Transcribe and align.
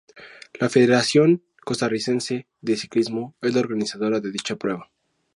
La 0.59 0.67
Federación 0.67 1.43
Costarricense 1.63 2.47
de 2.59 2.75
Ciclismo 2.75 3.35
es 3.39 3.53
la 3.53 3.59
organizadora 3.59 4.19
de 4.19 4.31
dicha 4.31 4.55
prueba. 4.55 4.89